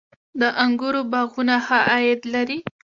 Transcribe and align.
د 0.39 0.41
انګورو 0.63 1.01
باغونه 1.11 1.55
ښه 1.65 1.79
عاید 1.91 2.21
لري؟ 2.33 2.57